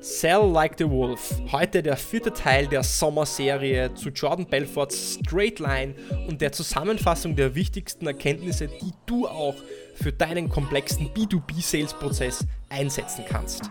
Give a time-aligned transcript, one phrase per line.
[0.00, 1.34] Sell Like the Wolf.
[1.50, 5.94] Heute der vierte Teil der Sommerserie zu Jordan Belforts Straight Line
[6.28, 9.56] und der Zusammenfassung der wichtigsten Erkenntnisse, die du auch
[9.94, 13.70] für deinen komplexen B2B-Sales-Prozess einsetzen kannst.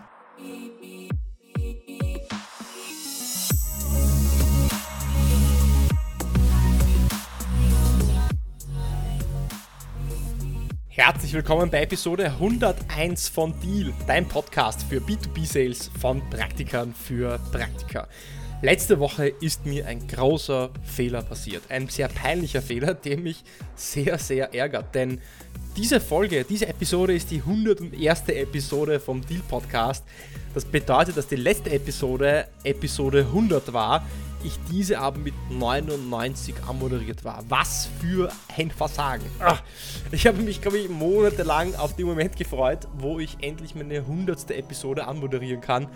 [11.06, 18.08] Herzlich willkommen bei Episode 101 von Deal, dein Podcast für B2B-Sales von Praktikern für Praktiker.
[18.60, 21.62] Letzte Woche ist mir ein großer Fehler passiert.
[21.68, 23.44] Ein sehr peinlicher Fehler, der mich
[23.76, 24.96] sehr, sehr ärgert.
[24.96, 25.20] Denn
[25.76, 28.28] diese Folge, diese Episode ist die 101.
[28.30, 30.04] Episode vom Deal Podcast.
[30.54, 34.04] Das bedeutet, dass die letzte Episode Episode 100 war
[34.44, 37.44] ich diese aber mit 99 anmoderiert war.
[37.48, 39.24] Was für ein Versagen.
[39.40, 39.62] Ach,
[40.12, 44.50] ich habe mich, glaube ich, monatelang auf den Moment gefreut, wo ich endlich meine 100.
[44.50, 45.88] Episode anmoderieren kann.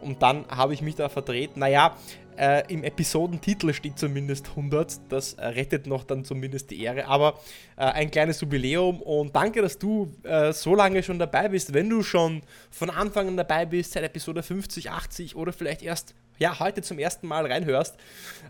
[0.00, 1.56] Und dann habe ich mich da verdreht.
[1.56, 1.96] Naja,
[2.38, 5.00] äh, im Episodentitel steht zumindest 100.
[5.08, 7.06] Das äh, rettet noch dann zumindest die Ehre.
[7.06, 7.40] Aber
[7.76, 11.74] äh, ein kleines Jubiläum und danke, dass du äh, so lange schon dabei bist.
[11.74, 16.14] Wenn du schon von Anfang an dabei bist, seit Episode 50, 80 oder vielleicht erst
[16.38, 17.96] ja, heute zum ersten Mal reinhörst.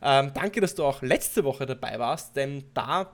[0.03, 3.13] Ähm, danke, dass du auch letzte Woche dabei warst, denn da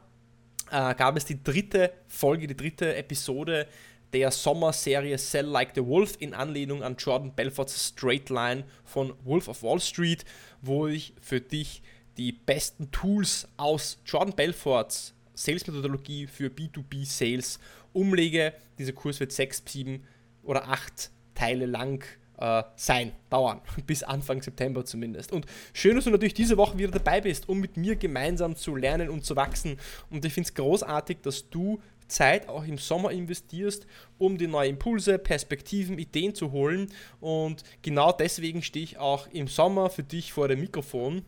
[0.71, 3.67] äh, gab es die dritte Folge, die dritte Episode
[4.13, 9.49] der Sommerserie Sell Like the Wolf in Anlehnung an Jordan Belforts Straight Line von Wolf
[9.49, 10.25] of Wall Street,
[10.63, 11.83] wo ich für dich
[12.17, 17.59] die besten Tools aus Jordan Belforts Sales-Methodologie für B2B-Sales
[17.93, 18.53] umlege.
[18.79, 20.05] Dieser Kurs wird sechs, sieben
[20.45, 22.05] oder acht Teile lang
[22.39, 25.33] äh, sein, dauern, bis Anfang September zumindest.
[25.33, 28.77] Und schön, dass du natürlich diese Woche wieder dabei bist, um mit mir gemeinsam zu
[28.77, 29.79] lernen und zu wachsen.
[30.11, 33.87] Und ich finde es großartig, dass du Zeit auch im Sommer investierst,
[34.19, 36.93] um die neue Impulse, Perspektiven, Ideen zu holen.
[37.21, 41.25] Und genau deswegen stehe ich auch im Sommer für dich vor dem Mikrofon.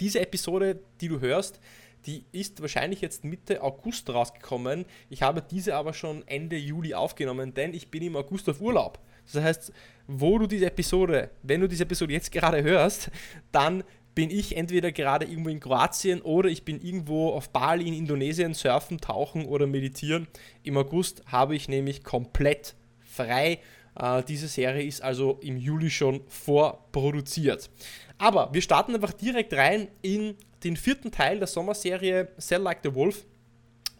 [0.00, 1.60] Diese Episode, die du hörst,
[2.06, 4.86] die ist wahrscheinlich jetzt Mitte August rausgekommen.
[5.10, 8.98] Ich habe diese aber schon Ende Juli aufgenommen, denn ich bin im August auf Urlaub.
[9.32, 9.72] Das heißt,
[10.06, 13.10] wo du diese Episode, wenn du diese Episode jetzt gerade hörst,
[13.52, 13.84] dann
[14.14, 18.52] bin ich entweder gerade irgendwo in Kroatien oder ich bin irgendwo auf Bali in Indonesien
[18.52, 20.26] surfen, tauchen oder meditieren.
[20.64, 23.60] Im August habe ich nämlich komplett frei.
[23.94, 27.70] Äh, diese Serie ist also im Juli schon vorproduziert.
[28.16, 30.34] Aber wir starten einfach direkt rein in
[30.64, 33.24] den vierten Teil der Sommerserie Sell Like the Wolf.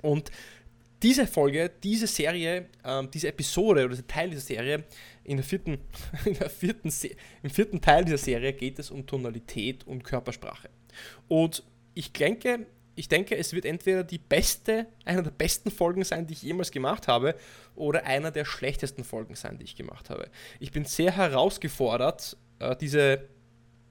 [0.02, 0.32] Und
[1.02, 4.84] diese Folge, diese Serie, äh, diese Episode oder dieser Teil dieser Serie
[5.24, 5.78] in der vierten,
[6.24, 6.92] in der vierten
[7.42, 10.70] Im vierten Teil dieser Serie geht es um Tonalität und Körpersprache.
[11.28, 11.62] Und
[11.94, 12.66] ich denke,
[12.98, 16.72] ich denke, es wird entweder die beste, einer der besten Folgen sein, die ich jemals
[16.72, 17.36] gemacht habe,
[17.76, 20.28] oder einer der schlechtesten Folgen sein, die ich gemacht habe.
[20.58, 23.28] Ich bin sehr herausgefordert, äh, diese,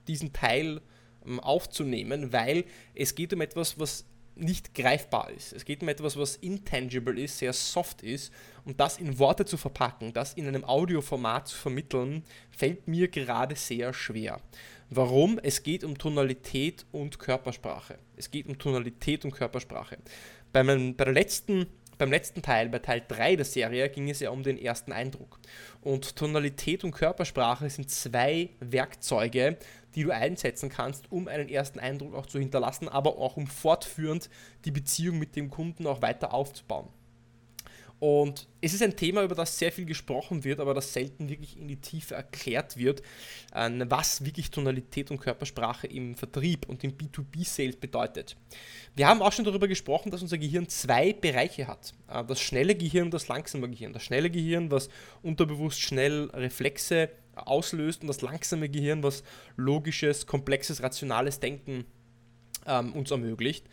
[0.09, 0.81] diesen Teil
[1.25, 2.65] ähm, aufzunehmen, weil
[2.95, 4.05] es geht um etwas, was
[4.39, 5.53] nicht greifbar ist.
[5.53, 8.33] Es geht um etwas, was intangible ist, sehr soft ist
[8.65, 13.55] und das in Worte zu verpacken, das in einem Audioformat zu vermitteln, fällt mir gerade
[13.55, 14.39] sehr schwer.
[14.89, 15.39] Warum?
[15.41, 17.97] Es geht um Tonalität und Körpersprache.
[18.15, 19.97] Es geht um Tonalität und Körpersprache.
[20.53, 21.67] Bei, meinem, bei der letzten
[21.97, 25.39] beim letzten Teil, bei Teil 3 der Serie, ging es ja um den ersten Eindruck.
[25.81, 29.57] Und Tonalität und Körpersprache sind zwei Werkzeuge,
[29.97, 34.29] die du einsetzen kannst, um einen ersten Eindruck auch zu hinterlassen, aber auch um fortführend
[34.63, 36.87] die Beziehung mit dem Kunden auch weiter aufzubauen.
[37.99, 41.57] Und es ist ein Thema, über das sehr viel gesprochen wird, aber das selten wirklich
[41.57, 43.01] in die Tiefe erklärt wird,
[43.55, 48.35] ähm, was wirklich Tonalität und Körpersprache im Vertrieb und im B2B-Sales bedeutet.
[48.95, 51.93] Wir haben auch schon darüber gesprochen, dass unser Gehirn zwei Bereiche hat.
[52.07, 53.93] Äh, das schnelle Gehirn und das langsame Gehirn.
[53.93, 54.89] Das schnelle Gehirn, was
[55.23, 59.23] unterbewusst schnell Reflexe auslöst und das langsame Gehirn, was
[59.55, 61.85] logisches, komplexes, rationales Denken
[62.67, 63.65] ähm, uns ermöglicht.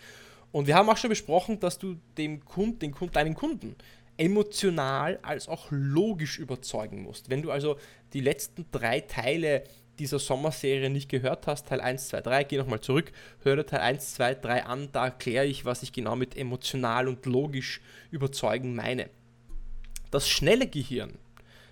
[0.55, 3.75] Und wir haben auch schon besprochen, dass du dem Kunden, den Kunden, deinen Kunden
[4.17, 7.31] emotional als auch logisch überzeugen musst.
[7.31, 7.77] Wenn du also
[8.13, 9.65] die letzten drei Teile
[9.99, 13.13] dieser Sommerserie nicht gehört hast, Teil 1, 2, 3, geh nochmal zurück,
[13.43, 17.09] hör dir Teil 1, 2, 3 an, da erkläre ich, was ich genau mit emotional
[17.09, 17.81] und logisch
[18.11, 19.09] überzeugen meine.
[20.11, 21.19] Das schnelle Gehirn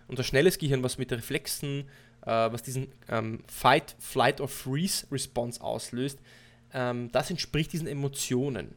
[0.08, 1.88] und das schnelles Gehirn, was mit Reflexen,
[2.22, 6.18] äh, was diesen ähm, Fight, Flight or Freeze Response auslöst,
[6.74, 8.74] ähm, das entspricht diesen Emotionen.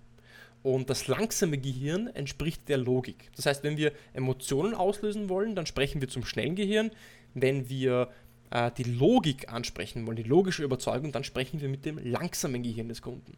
[0.65, 3.29] Und das langsame Gehirn entspricht der Logik.
[3.35, 6.89] Das heißt, wenn wir Emotionen auslösen wollen, dann sprechen wir zum schnellen Gehirn.
[7.35, 8.09] Wenn wir
[8.50, 12.89] äh, die Logik ansprechen wollen, die logische Überzeugung, dann sprechen wir mit dem langsamen Gehirn
[12.89, 13.38] des Kunden.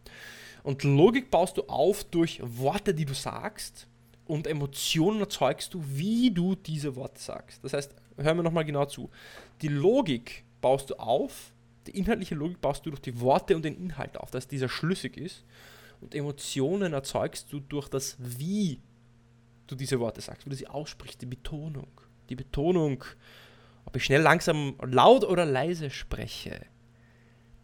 [0.63, 3.87] Und Logik baust du auf durch Worte, die du sagst
[4.23, 7.61] und Emotionen erzeugst du, wie du diese Worte sagst.
[7.61, 9.09] Das heißt, hören wir nochmal genau zu.
[9.61, 11.51] Die Logik baust du auf,
[11.87, 15.17] die inhaltliche Logik baust du durch die Worte und den Inhalt auf, dass dieser schlüssig
[15.17, 15.43] ist.
[16.01, 18.79] Und Emotionen erzeugst du durch das Wie
[19.67, 21.89] du diese Worte sagst, wie du sie aussprichst, die Betonung.
[22.29, 23.03] Die Betonung,
[23.85, 26.65] ob ich schnell, langsam, laut oder leise spreche,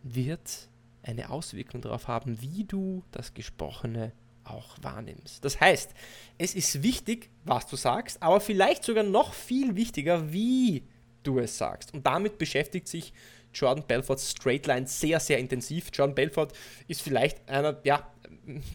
[0.04, 0.70] wird
[1.02, 4.12] eine Auswirkung darauf haben, wie du das Gesprochene
[4.44, 5.44] auch wahrnimmst.
[5.44, 5.94] Das heißt,
[6.38, 10.84] es ist wichtig, was du sagst, aber vielleicht sogar noch viel wichtiger, wie
[11.24, 11.94] du es sagst.
[11.94, 13.14] Und damit beschäftigt sich
[13.54, 15.90] Jordan Belforts Straightline sehr, sehr intensiv.
[15.94, 16.50] Jordan Belfort
[16.88, 18.12] ist vielleicht einer, ja,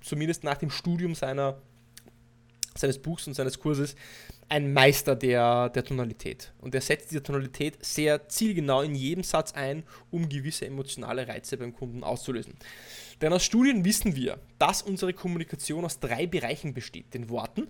[0.03, 1.61] zumindest nach dem Studium seiner,
[2.75, 3.97] seines Buchs und seines Kurses,
[4.49, 6.53] ein Meister der, der Tonalität.
[6.59, 11.57] Und er setzt diese Tonalität sehr zielgenau in jedem Satz ein, um gewisse emotionale Reize
[11.59, 12.55] beim Kunden auszulösen.
[13.21, 17.69] Denn aus Studien wissen wir, dass unsere Kommunikation aus drei Bereichen besteht: den Worten,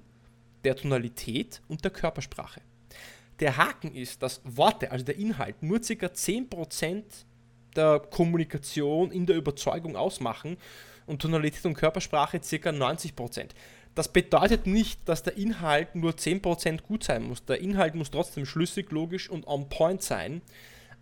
[0.65, 2.61] der Tonalität und der Körpersprache.
[3.41, 5.93] Der Haken ist, dass Worte, also der Inhalt, nur ca.
[5.93, 7.03] 10%
[7.77, 10.57] der Kommunikation in der Überzeugung ausmachen
[11.07, 12.71] und Tonalität und Körpersprache ca.
[12.71, 13.51] 90%.
[13.95, 17.45] Das bedeutet nicht, dass der Inhalt nur 10% gut sein muss.
[17.45, 20.43] Der Inhalt muss trotzdem schlüssig, logisch und on point sein,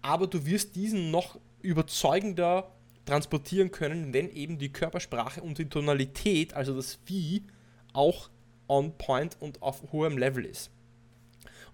[0.03, 2.73] aber du wirst diesen noch überzeugender
[3.05, 7.45] transportieren können, wenn eben die Körpersprache und die Tonalität, also das Wie,
[7.93, 8.31] auch
[8.69, 10.71] on point und auf hohem Level ist.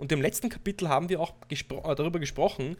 [0.02, 2.76] Und im letzten Kapitel haben wir auch gespro äh, darüber gesprochen,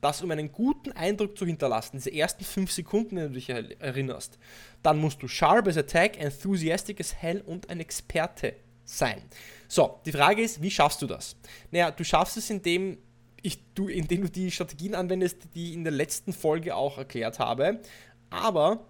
[0.00, 4.40] dass um einen guten Eindruck zu hinterlassen, diese ersten fünf Sekunden, wenn du dich erinnerst,
[4.82, 9.22] dann musst du sharp as attack, enthusiastic as hell und ein Experte sein.
[9.68, 11.36] So, die Frage ist, wie schaffst du das?
[11.70, 12.98] Naja, du schaffst es, indem
[13.40, 17.38] ich, du, indem du die Strategien anwendest, die ich in der letzten Folge auch erklärt
[17.38, 17.82] habe.
[18.30, 18.84] Aber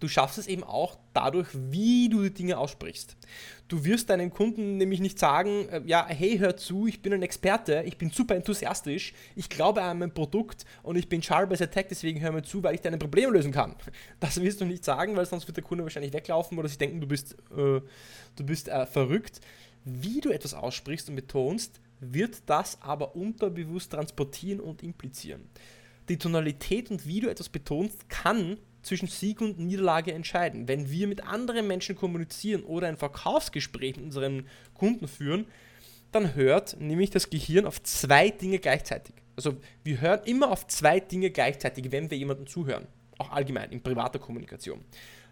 [0.00, 3.16] du schaffst es eben auch dadurch, wie du die Dinge aussprichst.
[3.68, 7.22] Du wirst deinen Kunden nämlich nicht sagen, äh, ja, hey, hör zu, ich bin ein
[7.22, 11.62] Experte, ich bin super enthusiastisch, ich glaube an mein Produkt und ich bin sharp as
[11.62, 13.76] attack, deswegen hör mir zu, weil ich deine Probleme lösen kann.
[14.18, 17.00] Das wirst du nicht sagen, weil sonst wird der Kunde wahrscheinlich weglaufen oder sich denken,
[17.00, 17.80] du bist, äh,
[18.36, 19.40] du bist äh, verrückt.
[19.84, 25.48] Wie du etwas aussprichst und betonst, wird das aber unterbewusst transportieren und implizieren.
[26.08, 30.68] Die Tonalität und wie du etwas betonst, kann zwischen Sieg und Niederlage entscheiden.
[30.68, 35.46] Wenn wir mit anderen Menschen kommunizieren oder ein Verkaufsgespräch mit unseren Kunden führen,
[36.12, 39.14] dann hört nämlich das Gehirn auf zwei Dinge gleichzeitig.
[39.36, 42.86] Also wir hören immer auf zwei Dinge gleichzeitig, wenn wir jemandem zuhören.
[43.18, 44.84] Auch allgemein in privater Kommunikation.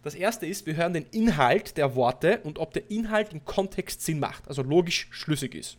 [0.03, 4.03] Das erste ist, wir hören den Inhalt der Worte und ob der Inhalt im Kontext
[4.03, 5.79] Sinn macht, also logisch schlüssig ist.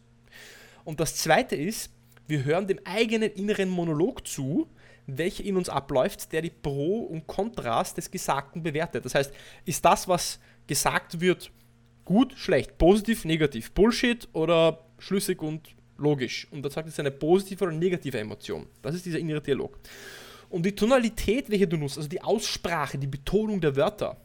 [0.83, 1.91] Und das zweite ist,
[2.27, 4.67] wir hören dem eigenen inneren Monolog zu,
[5.17, 9.05] welcher in uns abläuft, der die Pro und Kontras des Gesagten bewertet.
[9.05, 9.33] Das heißt,
[9.65, 11.51] ist das, was gesagt wird,
[12.05, 16.47] gut, schlecht, positiv, negativ, Bullshit oder schlüssig und logisch?
[16.51, 18.67] Und das sagt es eine positive oder negative Emotion.
[18.81, 19.79] Das ist dieser innere Dialog.
[20.49, 24.17] Und die Tonalität, welche du nutzt, also die Aussprache, die Betonung der Wörter,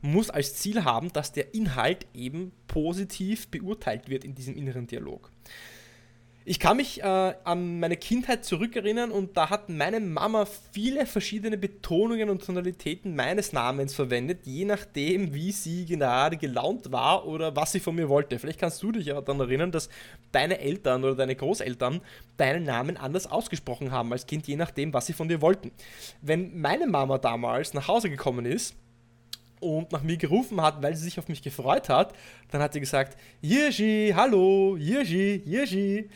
[0.00, 5.30] muss als Ziel haben, dass der Inhalt eben positiv beurteilt wird in diesem inneren Dialog.
[6.50, 11.58] Ich kann mich äh, an meine Kindheit zurückerinnern und da hat meine Mama viele verschiedene
[11.58, 17.72] Betonungen und Tonalitäten meines Namens verwendet, je nachdem, wie sie gerade gelaunt war oder was
[17.72, 18.38] sie von mir wollte.
[18.38, 19.90] Vielleicht kannst du dich ja daran erinnern, dass
[20.32, 22.00] deine Eltern oder deine Großeltern
[22.38, 25.70] deinen Namen anders ausgesprochen haben als Kind, je nachdem, was sie von dir wollten.
[26.22, 28.74] Wenn meine Mama damals nach Hause gekommen ist,
[29.60, 32.14] und nach mir gerufen hat, weil sie sich auf mich gefreut hat,
[32.50, 36.08] dann hat sie gesagt, Yirschi, hallo, Yirschi, Yirschi.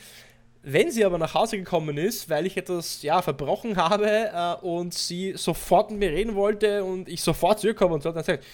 [0.65, 4.95] Wenn sie aber nach Hause gekommen ist, weil ich etwas ja, verbrochen habe äh, und
[4.95, 8.45] sie sofort mit mir reden wollte und ich sofort zurückkomme und so, dann sagt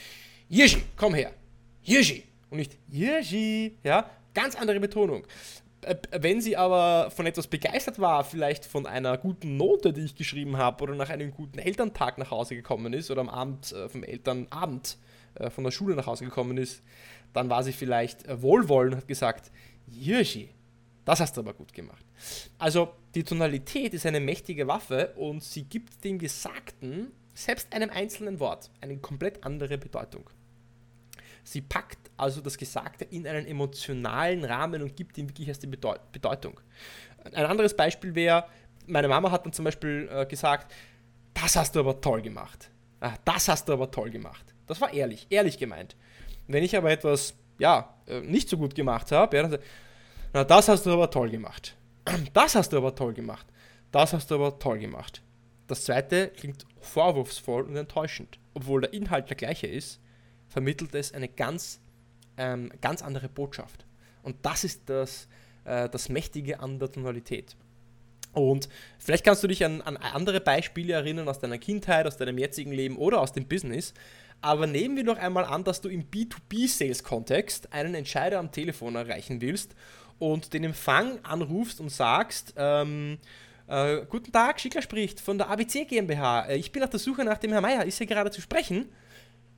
[0.48, 1.32] Yirschi, komm her,
[1.82, 2.24] Yirschi.
[2.50, 5.24] Und nicht Yirschi, ja, ganz andere Betonung.
[5.82, 10.14] Äh, wenn sie aber von etwas begeistert war, vielleicht von einer guten Note, die ich
[10.14, 13.88] geschrieben habe, oder nach einem guten Elterntag nach Hause gekommen ist, oder am Abend äh,
[13.88, 14.98] vom Elternabend
[15.34, 16.82] äh, von der Schule nach Hause gekommen ist,
[17.32, 19.50] dann war sie vielleicht äh, wohlwollend und hat gesagt,
[19.90, 20.50] Hirschi,
[21.04, 22.04] das hast du aber gut gemacht.
[22.58, 28.40] Also die Tonalität ist eine mächtige Waffe und sie gibt dem Gesagten, selbst einem einzelnen
[28.40, 30.28] Wort, eine komplett andere Bedeutung.
[31.48, 35.66] Sie packt also das Gesagte in einen emotionalen Rahmen und gibt ihm wirklich erst die
[35.66, 36.60] Bedeutung.
[37.32, 38.44] Ein anderes Beispiel wäre,
[38.86, 40.70] meine Mama hat dann zum Beispiel äh, gesagt,
[41.32, 42.70] das hast du aber toll gemacht.
[43.00, 44.54] Ah, das hast du aber toll gemacht.
[44.66, 45.96] Das war ehrlich, ehrlich gemeint.
[46.48, 49.58] Wenn ich aber etwas, ja, äh, nicht so gut gemacht habe, ja, dann
[50.34, 51.76] na, das hast du aber toll gemacht.
[52.34, 53.46] Das hast du aber toll gemacht.
[53.90, 55.22] Das hast du aber toll gemacht.
[55.66, 58.38] Das zweite klingt vorwurfsvoll und enttäuschend.
[58.52, 59.98] Obwohl der Inhalt der gleiche ist,
[60.48, 61.80] vermittelt es eine ganz,
[62.36, 63.86] ähm, ganz andere Botschaft.
[64.22, 65.28] Und das ist das,
[65.64, 67.56] äh, das Mächtige an der Tonalität.
[68.32, 72.38] Und vielleicht kannst du dich an, an andere Beispiele erinnern aus deiner Kindheit, aus deinem
[72.38, 73.94] jetzigen Leben oder aus dem Business.
[74.40, 79.40] Aber nehmen wir doch einmal an, dass du im B2B-Sales-Kontext einen Entscheider am Telefon erreichen
[79.40, 79.74] willst
[80.18, 83.18] und den Empfang anrufst und sagst, ähm,
[83.66, 86.46] äh, guten Tag, Schickler spricht von der ABC GmbH.
[86.46, 87.84] Äh, ich bin auf der Suche nach dem Herrn Meier.
[87.84, 88.86] Ist hier gerade zu sprechen?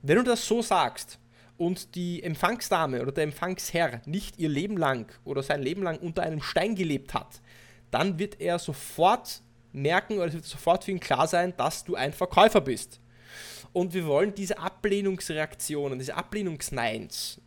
[0.01, 1.19] Wenn du das so sagst
[1.57, 6.23] und die Empfangsdame oder der Empfangsherr nicht ihr Leben lang oder sein Leben lang unter
[6.23, 7.41] einem Stein gelebt hat,
[7.91, 9.41] dann wird er sofort
[9.73, 12.99] merken oder es wird sofort für ihn klar sein, dass du ein Verkäufer bist.
[13.73, 17.39] Und wir wollen diese Ablehnungsreaktionen, diese Ablehnungsneins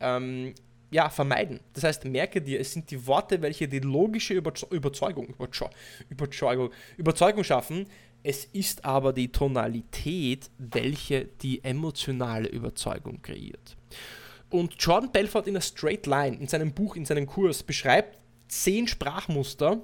[0.00, 0.54] ähm,
[0.90, 1.60] ja, vermeiden.
[1.72, 5.34] Das heißt, merke dir, es sind die Worte, welche die logische Überzeugung,
[6.10, 7.86] Überzeugung, Überzeugung schaffen.
[8.22, 13.76] Es ist aber die Tonalität, welche die emotionale Überzeugung kreiert.
[14.50, 18.88] Und Jordan Belfort in der Straight Line, in seinem Buch, in seinem Kurs, beschreibt zehn
[18.88, 19.80] Sprachmuster,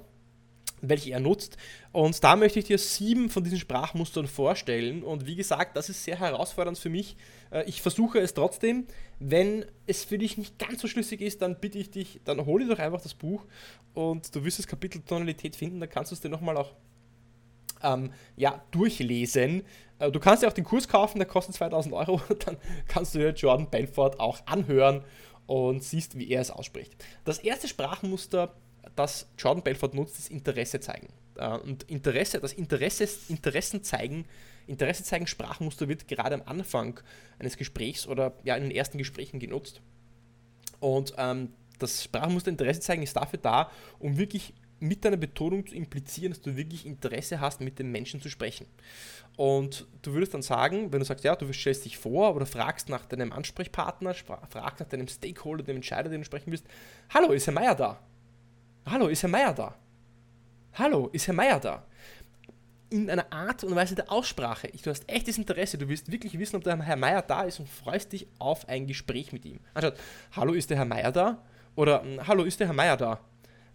[0.81, 1.57] welche er nutzt.
[1.91, 5.03] Und da möchte ich dir sieben von diesen Sprachmustern vorstellen.
[5.03, 7.15] Und wie gesagt, das ist sehr herausfordernd für mich.
[7.49, 8.85] Äh, ich versuche es trotzdem.
[9.19, 12.61] Wenn es für dich nicht ganz so schlüssig ist, dann bitte ich dich, dann hol
[12.61, 13.45] dir doch einfach das Buch
[13.95, 15.79] und du wirst das Kapitel Tonalität finden.
[15.79, 16.73] Da kannst du es dir nochmal auch
[17.83, 19.63] ähm, ja, durchlesen.
[19.99, 22.21] Äh, du kannst ja auch den Kurs kaufen, der kostet 2000 Euro.
[22.45, 22.57] Dann
[22.87, 25.03] kannst du dir Jordan Belfort auch anhören
[25.45, 26.93] und siehst, wie er es ausspricht.
[27.23, 28.53] Das erste Sprachmuster
[28.95, 31.07] das Jordan Belfort nutzt, ist Interesse zeigen.
[31.35, 34.25] Äh, und Interesse, das Interesse, Interessen zeigen,
[34.65, 36.99] Interesse zeigen Sprachmuster wird gerade am Anfang
[37.39, 39.81] eines Gesprächs oder ja in den ersten Gesprächen genutzt.
[40.79, 45.75] Und ähm, das Sprachmuster Interesse zeigen ist dafür da, um wirklich mit deiner Betonung zu
[45.75, 48.67] implizieren, dass du wirklich Interesse hast, mit dem Menschen zu sprechen.
[49.35, 52.89] Und du würdest dann sagen, wenn du sagst, ja, du stellst dich vor oder fragst
[52.89, 56.65] nach deinem Ansprechpartner, fragst nach deinem Stakeholder, dem Entscheider, den du sprechen willst,
[57.13, 57.99] hallo, ist Herr Meier da?
[58.85, 59.75] Hallo, ist Herr Meier da?
[60.73, 61.85] Hallo, ist Herr Meier da?
[62.89, 64.71] In einer Art und Weise der Aussprache.
[64.81, 67.67] Du hast echtes Interesse, du willst wirklich wissen, ob der Herr Meier da ist und
[67.67, 69.59] freust dich auf ein Gespräch mit ihm.
[69.73, 69.99] Anstatt,
[70.35, 71.43] hallo, ist der Herr Meier da?
[71.75, 73.19] Oder, hallo, ist der Herr Meier da?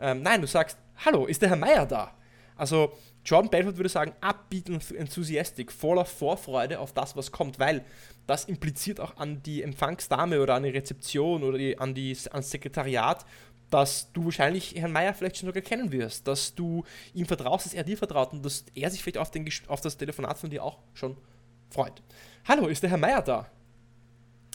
[0.00, 2.14] Ähm, nein, du sagst, hallo, ist der Herr Meier da?
[2.56, 2.92] Also,
[3.24, 4.12] Jordan Belfort würde sagen,
[4.68, 7.84] und enthusiastic, voller Vorfreude auf das, was kommt, weil
[8.26, 12.50] das impliziert auch an die Empfangsdame oder an die Rezeption oder die, an die, ans
[12.50, 13.24] Sekretariat,
[13.70, 16.84] dass du wahrscheinlich Herrn Meier vielleicht schon sogar kennen wirst, dass du
[17.14, 19.96] ihm vertraust, dass er dir vertraut und dass er sich vielleicht auf, den, auf das
[19.96, 21.16] Telefonat von dir auch schon
[21.70, 22.02] freut.
[22.46, 23.46] Hallo, ist der Herr Meier da?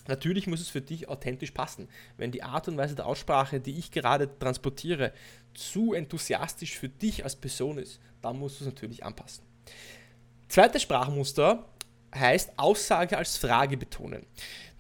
[0.08, 1.88] Natürlich muss es für dich authentisch passen.
[2.18, 5.14] Wenn die Art und Weise der Aussprache, die ich gerade transportiere,
[5.54, 9.44] zu enthusiastisch für dich als Person ist, dann musst du es natürlich anpassen.
[10.48, 11.66] Zweites Sprachmuster
[12.16, 14.26] heißt Aussage als Frage betonen.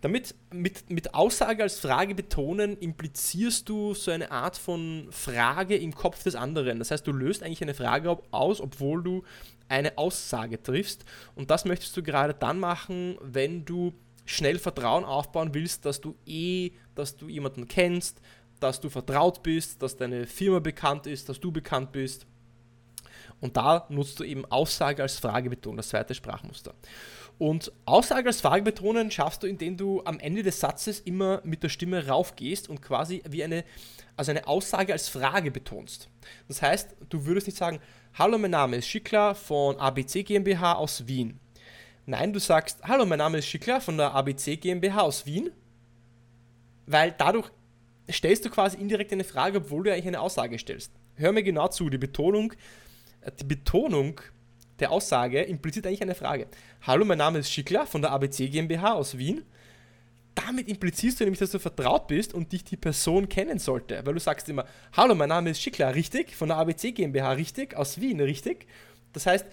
[0.01, 5.93] Damit mit, mit Aussage als Frage betonen, implizierst du so eine Art von Frage im
[5.93, 6.79] Kopf des anderen.
[6.79, 9.23] Das heißt, du löst eigentlich eine Frage aus, obwohl du
[9.69, 11.03] eine Aussage triffst.
[11.35, 13.93] Und das möchtest du gerade dann machen, wenn du
[14.27, 18.21] schnell Vertrauen aufbauen willst, dass du eh, dass du jemanden kennst,
[18.59, 22.27] dass du vertraut bist, dass deine Firma bekannt ist, dass du bekannt bist.
[23.39, 26.73] Und da nutzt du eben Aussage als Frage betonen, das zweite Sprachmuster.
[27.37, 31.61] Und Aussage als Frage betonen schaffst du, indem du am Ende des Satzes immer mit
[31.61, 33.63] der Stimme raufgehst und quasi wie eine,
[34.15, 36.09] also eine Aussage als Frage betonst.
[36.47, 37.79] Das heißt, du würdest nicht sagen,
[38.15, 41.39] hallo, mein Name ist Schickler von ABC GmbH aus Wien.
[42.09, 45.51] Nein, du sagst, hallo, mein Name ist Schickler von der ABC GmbH aus Wien,
[46.85, 47.51] weil dadurch
[48.09, 50.93] stellst du quasi indirekt eine Frage, obwohl du eigentlich eine Aussage stellst.
[51.15, 52.53] Hör mir genau zu, die Betonung,
[53.19, 54.21] äh, die Betonung
[54.79, 56.47] der Aussage impliziert eigentlich eine Frage.
[56.81, 59.43] Hallo, mein Name ist Schickler von der ABC GmbH aus Wien.
[60.33, 64.05] Damit implizierst du nämlich, dass du vertraut bist und dich die Person kennen sollte.
[64.05, 64.63] Weil du sagst immer,
[64.95, 66.37] hallo, mein Name ist Schickler, richtig?
[66.37, 67.75] Von der ABC GmbH, richtig?
[67.75, 68.65] Aus Wien, richtig?
[69.11, 69.45] Das heißt,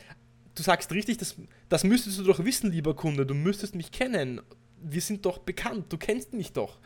[0.55, 1.37] du sagst richtig, das,
[1.69, 4.41] das müsstest du doch wissen, lieber Kunde, du müsstest mich kennen.
[4.81, 6.79] Wir sind doch bekannt, du kennst mich doch.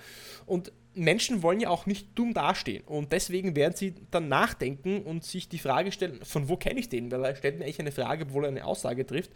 [0.47, 5.25] Und Menschen wollen ja auch nicht dumm dastehen und deswegen werden sie dann nachdenken und
[5.25, 7.11] sich die Frage stellen, von wo kenne ich den?
[7.11, 9.31] Weil er stellt mir eigentlich eine Frage, obwohl er eine Aussage trifft.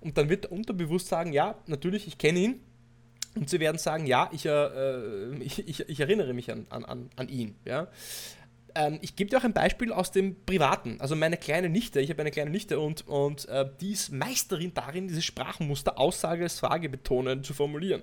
[0.00, 2.60] Und dann wird er unterbewusst sagen, ja, natürlich, ich kenne ihn.
[3.34, 7.28] Und sie werden sagen, ja, ich, äh, ich, ich, ich, erinnere mich an, an, an
[7.28, 7.56] ihn.
[7.64, 7.88] Ja?
[8.74, 11.00] Ähm, ich gebe dir auch ein Beispiel aus dem Privaten.
[11.00, 14.74] Also meine kleine Nichte, ich habe eine kleine Nichte und, und äh, die ist Meisterin
[14.74, 18.02] darin, dieses Sprachmuster Aussage als Frage betonen zu formulieren.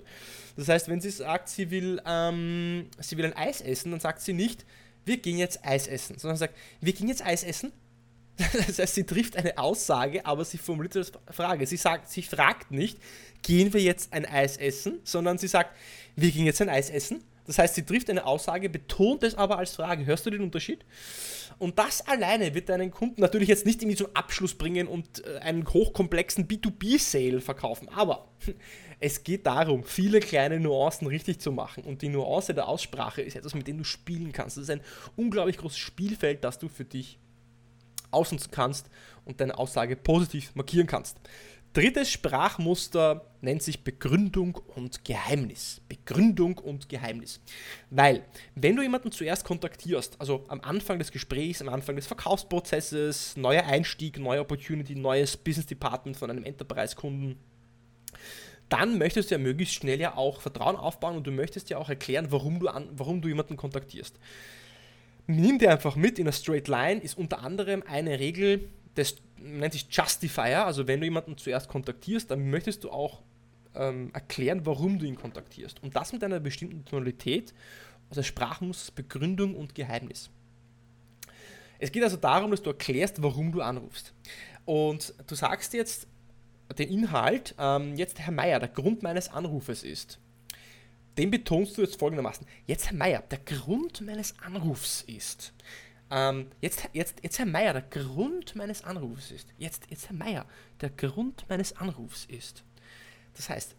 [0.55, 4.21] Das heißt, wenn sie sagt, sie will, ähm, sie will ein Eis essen, dann sagt
[4.21, 4.65] sie nicht,
[5.05, 7.71] wir gehen jetzt Eis essen, sondern sagt, wir gehen jetzt Eis essen.
[8.67, 11.65] Das heißt, sie trifft eine Aussage, aber sie formuliert als Frage.
[11.67, 12.97] Sie sagt, sie fragt nicht,
[13.43, 15.75] gehen wir jetzt ein Eis essen, sondern sie sagt,
[16.17, 19.57] wir gehen jetzt ein Eis essen Das heißt, sie trifft eine Aussage, betont es aber
[19.57, 20.05] als Frage.
[20.05, 20.85] Hörst du den Unterschied?
[21.57, 25.37] Und das alleine wird deinen Kunden natürlich jetzt nicht irgendwie zum Abschluss bringen und äh,
[25.39, 27.87] einen hochkomplexen B2B-Sale verkaufen.
[27.89, 28.27] Aber
[28.99, 31.83] es geht darum, viele kleine Nuancen richtig zu machen.
[31.83, 34.57] Und die Nuance der Aussprache ist etwas, mit dem du spielen kannst.
[34.57, 34.81] Das ist ein
[35.15, 37.19] unglaublich großes Spielfeld, das du für dich
[38.11, 38.89] ausnutzen kannst
[39.25, 41.17] und deine Aussage positiv markieren kannst.
[41.75, 45.81] Drittes Sprachmuster nennt sich Begründung und Geheimnis.
[45.89, 47.41] Begründung und Geheimnis.
[47.89, 48.23] Weil,
[48.55, 53.65] wenn du jemanden zuerst kontaktierst, also am Anfang des Gesprächs, am Anfang des Verkaufsprozesses, neuer
[53.65, 57.35] Einstieg, neue Opportunity, neues Business Department von einem Enterprise-Kunden,
[58.69, 61.89] dann möchtest du ja möglichst schnell ja auch Vertrauen aufbauen und du möchtest ja auch
[61.89, 64.17] erklären, warum du, an, warum du jemanden kontaktierst.
[65.27, 69.73] Nimm dir einfach mit in a straight line ist unter anderem eine Regel, das nennt
[69.73, 73.21] sich Justifier, also wenn du jemanden zuerst kontaktierst, dann möchtest du auch
[73.75, 75.83] ähm, erklären, warum du ihn kontaktierst.
[75.83, 77.53] Und das mit einer bestimmten Tonalität,
[78.09, 80.29] also Sprachmuster, Begründung und Geheimnis.
[81.77, 84.13] Es geht also darum, dass du erklärst, warum du anrufst.
[84.63, 86.07] Und du sagst jetzt
[86.77, 90.19] den Inhalt, ähm, jetzt Herr Meier, der Grund meines Anrufes ist.
[91.17, 92.45] Den betonst du jetzt folgendermaßen.
[92.65, 95.53] Jetzt Herr Meier, der Grund meines Anrufs ist.
[96.15, 99.49] Ähm, jetzt, jetzt, jetzt, Herr Meier, der Grund meines Anrufs ist.
[99.57, 100.45] Jetzt, jetzt, Herr Meier,
[100.79, 102.63] der Grund meines Anrufs ist.
[103.33, 103.75] Das heißt,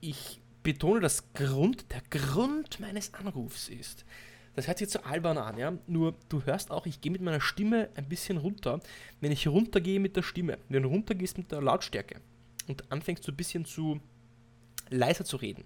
[0.00, 4.06] ich betone das Grund, der Grund meines Anrufs ist.
[4.54, 5.74] Das hört sich jetzt so albern an, ja.
[5.86, 8.80] Nur du hörst auch, ich gehe mit meiner Stimme ein bisschen runter.
[9.20, 12.22] Wenn ich runtergehe mit der Stimme, wenn du runtergehst mit der Lautstärke
[12.68, 14.00] und anfängst so ein bisschen zu
[14.88, 15.64] leiser zu reden,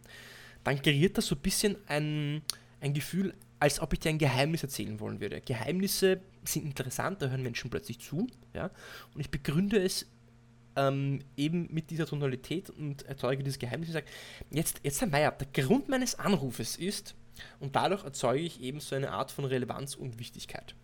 [0.64, 2.43] dann kreiert das so ein bisschen ein,
[2.81, 5.40] ein Gefühl, als ob ich dir ein Geheimnis erzählen wollen würde.
[5.40, 8.26] Geheimnisse sind interessant, da hören Menschen plötzlich zu.
[8.55, 8.71] Ja?
[9.14, 10.07] Und ich begründe es
[10.76, 14.07] ähm, eben mit dieser Tonalität und erzeuge dieses Geheimnis und sage,
[14.50, 17.14] jetzt, jetzt Herr Meier, der Grund meines Anrufes ist,
[17.59, 20.75] und dadurch erzeuge ich eben so eine Art von Relevanz und Wichtigkeit.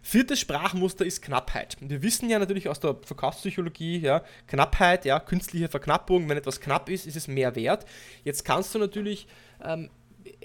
[0.00, 1.76] Viertes Sprachmuster ist Knappheit.
[1.80, 6.88] Wir wissen ja natürlich aus der Verkaufspsychologie, ja, Knappheit, ja, künstliche Verknappung, wenn etwas knapp
[6.88, 7.84] ist, ist es mehr wert.
[8.24, 9.26] Jetzt kannst du natürlich
[9.62, 9.90] ähm,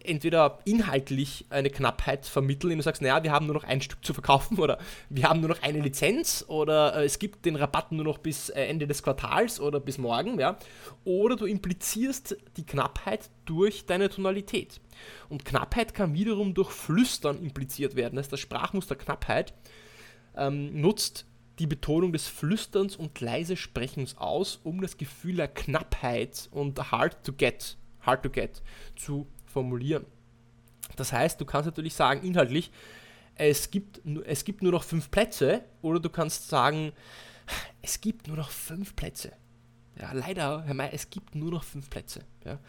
[0.03, 4.03] entweder inhaltlich eine Knappheit vermitteln, indem du sagst, naja, wir haben nur noch ein Stück
[4.03, 4.77] zu verkaufen oder
[5.09, 8.49] wir haben nur noch eine Lizenz oder äh, es gibt den Rabatt nur noch bis
[8.49, 10.57] äh, Ende des Quartals oder bis morgen, ja.
[11.03, 14.81] Oder du implizierst die Knappheit durch deine Tonalität.
[15.29, 18.15] Und Knappheit kann wiederum durch Flüstern impliziert werden.
[18.15, 19.53] Das heißt, das Sprachmuster Knappheit
[20.35, 21.25] ähm, nutzt
[21.59, 27.23] die Betonung des Flüsterns und leise Sprechens aus, um das Gefühl der Knappheit und hard
[27.23, 28.61] to get, hard to get
[28.95, 30.05] zu formulieren.
[30.95, 32.71] Das heißt, du kannst natürlich sagen, inhaltlich,
[33.35, 36.91] es gibt, es gibt nur noch fünf Plätze, oder du kannst sagen,
[37.81, 39.31] es gibt nur noch fünf Plätze.
[39.99, 42.21] Ja, leider, Herr Mayer, es gibt nur noch fünf Plätze.
[42.45, 42.59] Ja.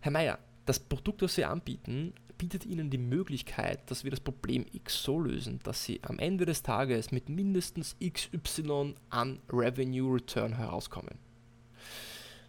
[0.00, 4.64] Herr Mayer, das Produkt, das Sie anbieten, bietet Ihnen die Möglichkeit, dass wir das Problem
[4.72, 10.56] X so lösen, dass Sie am Ende des Tages mit mindestens XY an Revenue Return
[10.56, 11.18] herauskommen.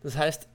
[0.02, 0.48] Das heißt,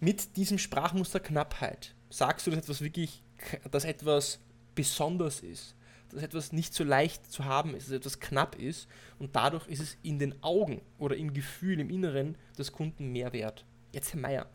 [0.00, 3.22] mit diesem Sprachmuster Knappheit sagst du, dass etwas wirklich,
[3.70, 4.40] dass etwas
[4.74, 5.74] besonders ist,
[6.10, 9.80] dass etwas nicht so leicht zu haben ist, dass etwas knapp ist und dadurch ist
[9.80, 13.64] es in den Augen oder im Gefühl, im Inneren des Kunden mehr wert.
[13.92, 14.46] Jetzt, Herr Meier,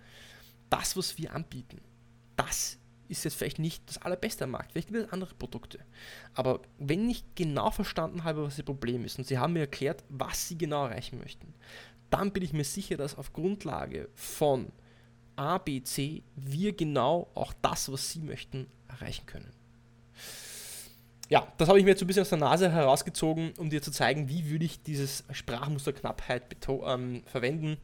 [0.69, 1.81] das, was wir anbieten,
[2.35, 5.79] das ist jetzt vielleicht nicht das allerbeste am Markt, vielleicht gibt es andere Produkte.
[6.33, 10.03] Aber wenn ich genau verstanden habe, was Ihr Problem ist und Sie haben mir erklärt,
[10.09, 11.53] was Sie genau erreichen möchten,
[12.09, 14.71] dann bin ich mir sicher, dass auf Grundlage von
[15.35, 19.51] A, B, C wir genau auch das, was Sie möchten, erreichen können.
[21.29, 23.91] Ja, das habe ich mir jetzt ein bisschen aus der Nase herausgezogen, um dir zu
[23.91, 27.77] zeigen, wie würde ich dieses Sprachmuster Knappheit ähm, verwenden.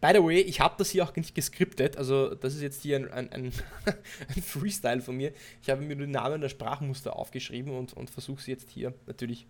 [0.00, 2.96] By the way, ich habe das hier auch nicht geskriptet, also das ist jetzt hier
[2.96, 3.52] ein, ein, ein,
[4.34, 5.32] ein Freestyle von mir.
[5.62, 8.94] Ich habe mir nur den Namen der Sprachmuster aufgeschrieben und, und versuche sie jetzt hier
[9.06, 9.46] natürlich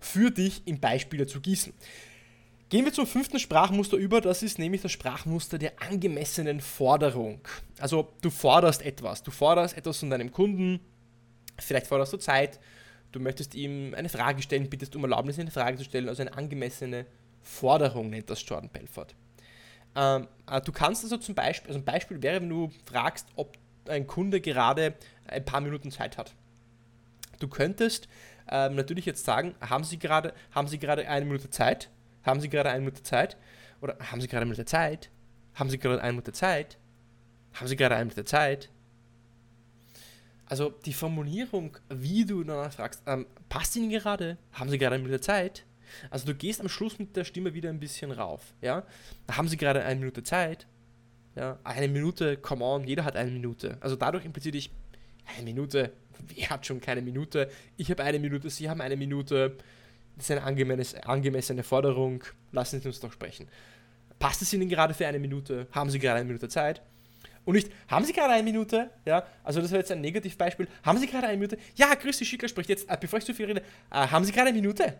[0.00, 1.72] für dich in Beispiele zu gießen.
[2.68, 7.40] Gehen wir zum fünften Sprachmuster über, das ist nämlich das Sprachmuster der angemessenen Forderung.
[7.78, 10.80] Also du forderst etwas, du forderst etwas von deinem Kunden,
[11.58, 12.58] vielleicht forderst du Zeit,
[13.12, 16.36] du möchtest ihm eine Frage stellen, bittest um Erlaubnis, eine Frage zu stellen, also eine
[16.36, 17.06] angemessene
[17.40, 19.14] Forderung nennt das Jordan Belfort.
[19.94, 23.56] Ähm, äh, du kannst also zum Beispiel, also ein Beispiel wäre, wenn du fragst, ob
[23.86, 24.94] ein Kunde gerade
[25.28, 26.34] ein paar Minuten Zeit hat.
[27.38, 28.08] Du könntest
[28.50, 31.90] ähm, natürlich jetzt sagen, haben Sie gerade, haben Sie gerade eine Minute Zeit?
[32.26, 33.36] Haben Sie gerade eine Minute Zeit?
[33.80, 35.10] Oder haben Sie gerade eine Minute Zeit?
[35.54, 36.76] Haben Sie gerade eine Minute Zeit?
[37.54, 38.68] Haben Sie gerade eine Minute Zeit?
[40.44, 44.38] Also die Formulierung, wie du danach fragst, ähm, passt Ihnen gerade?
[44.52, 45.64] Haben Sie gerade eine Minute Zeit?
[46.10, 48.54] Also du gehst am Schluss mit der Stimme wieder ein bisschen rauf.
[48.60, 48.84] Ja?
[49.30, 50.66] Haben Sie gerade eine Minute Zeit?
[51.36, 53.76] Ja, eine Minute, come on, jeder hat eine Minute.
[53.80, 54.70] Also dadurch impliziert ich,
[55.26, 55.92] eine Minute,
[56.34, 57.50] wer hat schon keine Minute?
[57.76, 59.56] Ich habe eine Minute, Sie haben eine Minute.
[60.16, 62.24] Das ist eine angemessene Forderung.
[62.52, 63.48] Lassen Sie uns doch sprechen.
[64.18, 65.66] Passt es Ihnen gerade für eine Minute?
[65.72, 66.82] Haben Sie gerade eine Minute Zeit?
[67.44, 68.90] Und nicht, haben Sie gerade eine Minute?
[69.04, 70.66] Ja, also das wäre jetzt ein Negativbeispiel.
[70.82, 71.58] Haben Sie gerade eine Minute?
[71.76, 74.32] Ja, grüß dich, Schicker spricht jetzt, äh, bevor ich zu viel rede, äh, haben Sie
[74.32, 74.98] gerade eine Minute?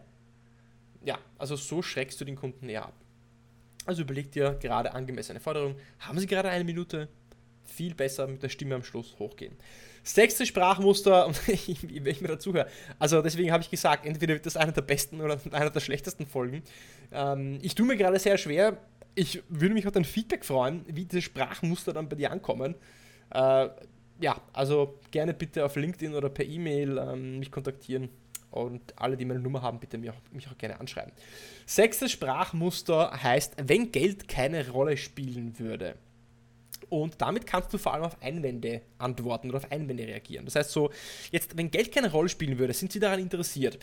[1.02, 2.94] Ja, also so schreckst du den Kunden eher ab.
[3.84, 5.76] Also überleg dir gerade angemessene Forderung.
[6.00, 7.08] Haben Sie gerade eine Minute?
[7.66, 9.54] Viel besser mit der Stimme am Schluss hochgehen.
[10.02, 11.54] Sechste Sprachmuster, wenn
[12.06, 15.20] ich mir dazu höre, also deswegen habe ich gesagt, entweder wird das einer der besten
[15.20, 16.62] oder einer der schlechtesten Folgen.
[17.12, 18.78] Ähm, ich tue mir gerade sehr schwer,
[19.16, 22.74] ich würde mich auf dein Feedback freuen, wie diese Sprachmuster dann bei dir ankommen.
[23.30, 23.68] Äh,
[24.20, 28.08] ja, also gerne bitte auf LinkedIn oder per E-Mail ähm, mich kontaktieren
[28.50, 31.12] und alle, die meine Nummer haben, bitte mich auch, mich auch gerne anschreiben.
[31.66, 35.96] Sechstes Sprachmuster heißt, wenn Geld keine Rolle spielen würde.
[36.88, 40.44] Und damit kannst du vor allem auf Einwände antworten oder auf Einwände reagieren.
[40.44, 40.90] Das heißt so,
[41.30, 43.78] jetzt, wenn Geld keine Rolle spielen würde, sind sie daran interessiert.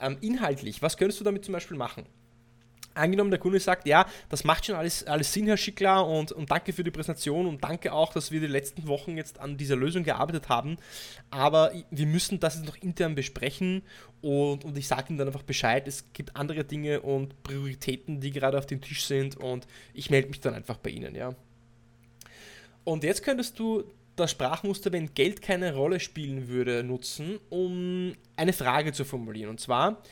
[0.00, 2.06] Ähm, inhaltlich, was könntest du damit zum Beispiel machen?
[2.96, 6.50] angenommen, der Kunde sagt, ja, das macht schon alles, alles Sinn, Herr Schickler, und, und
[6.50, 9.76] danke für die Präsentation und danke auch, dass wir die letzten Wochen jetzt an dieser
[9.76, 10.76] Lösung gearbeitet haben.
[11.30, 13.82] Aber wir müssen das jetzt noch intern besprechen
[14.22, 15.86] und, und ich sage Ihnen dann einfach Bescheid.
[15.86, 20.28] Es gibt andere Dinge und Prioritäten, die gerade auf dem Tisch sind und ich melde
[20.28, 21.34] mich dann einfach bei Ihnen, ja.
[22.86, 28.52] Und jetzt könntest du das Sprachmuster, wenn Geld keine Rolle spielen würde, nutzen, um eine
[28.54, 29.50] Frage zu formulieren.
[29.50, 30.02] Und zwar,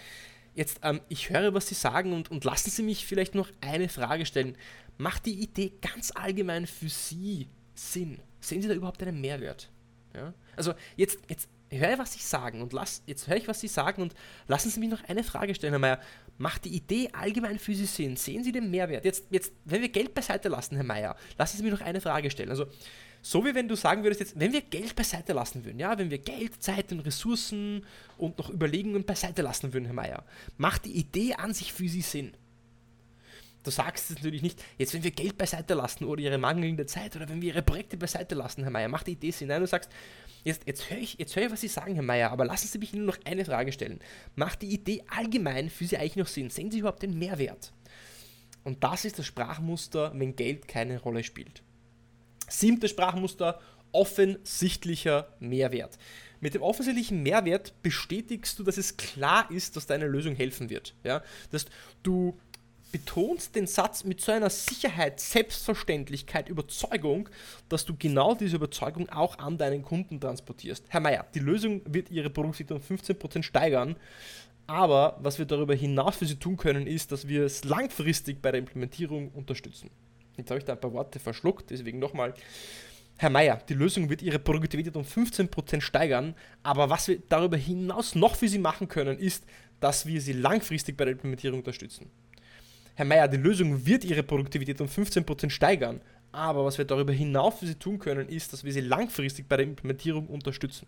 [0.55, 3.89] Jetzt, ähm, ich höre, was Sie sagen und, und lassen Sie mich vielleicht noch eine
[3.89, 4.57] Frage stellen.
[4.99, 8.21] Macht die Idee ganz allgemein für Sie Sinn?
[8.41, 9.69] Sehen Sie da überhaupt einen Mehrwert?
[10.15, 10.33] Ja?
[10.55, 13.67] Also jetzt, jetzt höre ich, was Sie sagen und lass, jetzt höre ich, was Sie
[13.67, 14.15] sagen und
[14.47, 16.01] lassen Sie mich noch eine Frage stellen, Herr Mayer.
[16.37, 18.17] Macht die Idee allgemein für Sie Sinn?
[18.17, 19.05] Sehen Sie den Mehrwert?
[19.05, 22.31] Jetzt, jetzt, wenn wir Geld beiseite lassen, Herr Mayer, lassen Sie mich noch eine Frage
[22.31, 22.51] stellen.
[22.51, 22.67] Also
[23.23, 26.11] so wie wenn du sagen würdest, jetzt, wenn wir Geld beiseite lassen würden, ja, wenn
[26.11, 27.85] wir Geld, Zeit und Ressourcen
[28.19, 30.25] und noch Überlegungen beiseite lassen würden, Herr Mayer,
[30.59, 32.33] macht die Idee an sich für Sie Sinn?
[33.65, 37.17] Du sagst es natürlich nicht, jetzt wenn wir Geld beiseite lassen oder Ihre mangelnde Zeit
[37.17, 39.49] oder wenn wir Ihre Projekte beiseite lassen, Herr Mayer, macht die Idee Sinn?
[39.49, 39.91] Nein, du sagst,
[40.45, 42.93] jetzt, jetzt höre ich, hör ich, was Sie sagen, Herr Mayer, aber lassen Sie mich
[42.93, 44.01] nur noch eine Frage stellen.
[44.37, 46.51] Macht die Idee allgemein für Sie eigentlich noch Sinn?
[46.51, 47.73] Sehen Sie überhaupt den Mehrwert?
[48.65, 51.63] Und das ist das Sprachmuster, wenn Geld keine Rolle spielt.
[52.49, 53.61] Siebtes Sprachmuster,
[53.93, 55.99] offensichtlicher Mehrwert.
[56.41, 60.95] Mit dem offensichtlichen Mehrwert bestätigst du, dass es klar ist, dass deine Lösung helfen wird.
[61.03, 61.23] Ja?
[61.51, 61.65] Dass
[62.03, 62.39] du
[62.95, 67.29] betonst den Satz mit so einer Sicherheit, Selbstverständlichkeit, Überzeugung,
[67.69, 70.85] dass du genau diese Überzeugung auch an deinen Kunden transportierst.
[70.91, 73.97] Herr Mayer, die Lösung wird Ihre Produktivität um 15% steigern,
[74.69, 78.53] aber was wir darüber hinaus für Sie tun können, ist, dass wir es langfristig bei
[78.53, 79.91] der Implementierung unterstützen.
[80.37, 82.33] Jetzt habe ich da ein paar Worte verschluckt, deswegen nochmal.
[83.17, 88.15] Herr Mayer, die Lösung wird Ihre Produktivität um 15% steigern, aber was wir darüber hinaus
[88.15, 89.45] noch für Sie machen können, ist,
[89.81, 92.09] dass wir Sie langfristig bei der Implementierung unterstützen.
[92.97, 97.59] Herr Mayer, die Lösung wird Ihre Produktivität um 15% steigern, aber was wir darüber hinaus
[97.59, 100.87] für Sie tun können, ist, dass wir Sie langfristig bei der Implementierung unterstützen.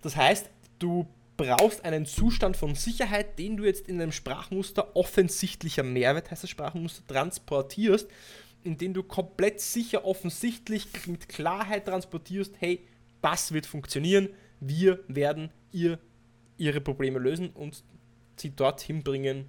[0.00, 0.48] Das heißt,
[0.78, 6.44] du brauchst einen Zustand von Sicherheit, den du jetzt in einem Sprachmuster offensichtlicher Mehrwert, heißt
[6.44, 8.08] das Sprachmuster, transportierst,
[8.62, 12.80] indem du komplett sicher, offensichtlich, mit Klarheit transportierst, hey,
[13.20, 14.28] das wird funktionieren,
[14.60, 15.98] wir werden ihr,
[16.56, 17.82] ihre Probleme lösen und
[18.36, 19.46] sie dorthin bringen,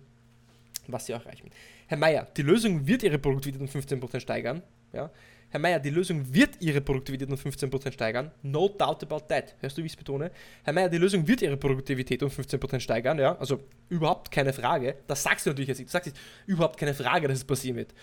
[0.88, 1.50] was sie erreichen.
[1.88, 4.62] Herr Mayer, die Lösung wird ihre Produktivität um 15% steigern.
[4.94, 5.12] Ja?
[5.50, 8.32] Herr Mayer, die Lösung wird Ihre Produktivität um 15% steigern.
[8.42, 9.56] No doubt about that.
[9.62, 10.32] Hörst du, wie ich es betone?
[10.64, 13.20] Herr Mayer, die Lösung wird Ihre Produktivität um 15% steigern.
[13.20, 13.38] Ja?
[13.38, 14.98] Also überhaupt keine Frage.
[15.08, 15.80] Das sagst du natürlich jetzt.
[15.80, 17.94] Du sagst jetzt überhaupt keine Frage, dass es passieren wird.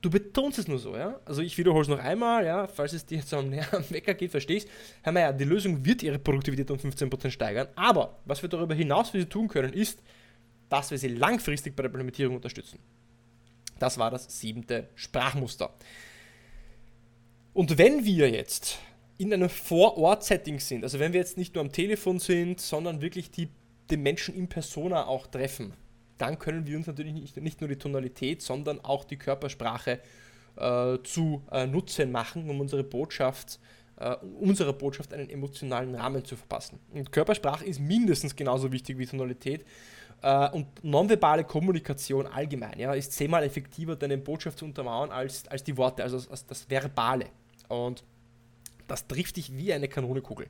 [0.00, 1.18] Du betonst es nur so, ja.
[1.24, 4.30] Also ich wiederhole es noch einmal, ja, falls es dir jetzt am, am Wecker geht,
[4.30, 4.68] verstehst.
[5.02, 7.68] Herr Mayer, die Lösung wird Ihre Produktivität um 15% steigern.
[7.74, 10.02] Aber was wir darüber hinaus für Sie tun können, ist,
[10.68, 12.78] dass wir Sie langfristig bei der Implementierung unterstützen.
[13.78, 15.72] Das war das siebte Sprachmuster.
[17.54, 18.78] Und wenn wir jetzt
[19.18, 23.30] in einem Vor-Ort-Setting sind, also wenn wir jetzt nicht nur am Telefon sind, sondern wirklich
[23.30, 23.48] die,
[23.90, 25.72] den Menschen in Persona auch treffen,
[26.18, 30.00] dann können wir uns natürlich nicht, nicht nur die Tonalität, sondern auch die Körpersprache
[30.56, 33.60] äh, zu äh, Nutzen machen, um unsere Botschaft,
[33.98, 36.78] äh, unserer Botschaft einen emotionalen Rahmen zu verpassen.
[36.92, 39.64] Und Körpersprache ist mindestens genauso wichtig wie Tonalität.
[40.20, 45.62] Uh, und nonverbale Kommunikation allgemein ja, ist zehnmal effektiver, deine Botschaft zu untermauern, als, als
[45.62, 47.26] die Worte, also als das Verbale.
[47.68, 48.02] Und
[48.88, 50.48] das trifft dich wie eine Kanonekugel.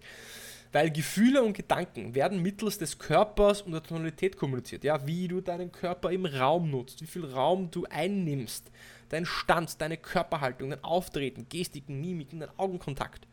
[0.72, 4.84] Weil Gefühle und Gedanken werden mittels des Körpers und der Tonalität kommuniziert.
[4.84, 8.70] Ja, wie du deinen Körper im Raum nutzt, wie viel Raum du einnimmst,
[9.08, 13.26] dein Stand, deine Körperhaltung, dein Auftreten, Gestiken, Mimiken, dein Augenkontakt.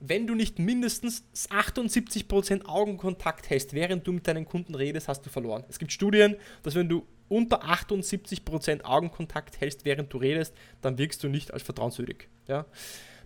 [0.00, 5.30] Wenn du nicht mindestens 78% Augenkontakt hast, während du mit deinen Kunden redest, hast du
[5.30, 5.64] verloren.
[5.68, 11.22] Es gibt Studien, dass wenn du unter 78% Augenkontakt hältst, während du redest, dann wirkst
[11.22, 12.28] du nicht als vertrauenswürdig.
[12.48, 12.66] Ja?